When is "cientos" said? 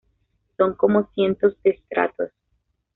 1.13-1.55